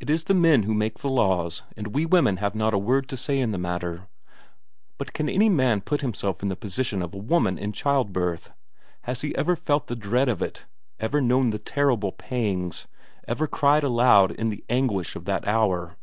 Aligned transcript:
It 0.00 0.10
is 0.10 0.24
the 0.24 0.34
men 0.34 0.64
who 0.64 0.74
make 0.74 0.98
the 0.98 1.08
laws, 1.08 1.62
and 1.74 1.94
we 1.94 2.04
women 2.04 2.36
have 2.36 2.54
not 2.54 2.74
a 2.74 2.78
word 2.78 3.08
to 3.08 3.16
say 3.16 3.38
in 3.38 3.52
the 3.52 3.58
matter. 3.58 4.06
But 4.98 5.14
can 5.14 5.30
any 5.30 5.48
man 5.48 5.80
put 5.80 6.02
himself 6.02 6.42
in 6.42 6.50
the 6.50 6.56
position 6.56 7.00
of 7.00 7.14
a 7.14 7.16
woman 7.16 7.56
in 7.56 7.72
childbirth? 7.72 8.50
Has 9.04 9.22
he 9.22 9.34
ever 9.36 9.56
felt 9.56 9.86
the 9.86 9.96
dread 9.96 10.28
of 10.28 10.42
it, 10.42 10.66
ever 10.98 11.22
known 11.22 11.48
the 11.52 11.58
terrible 11.58 12.12
pangs, 12.12 12.86
ever 13.26 13.46
cried 13.46 13.82
aloud 13.82 14.32
in 14.32 14.50
the 14.50 14.62
anguish 14.68 15.16
of 15.16 15.24
that 15.24 15.48
hour? 15.48 15.96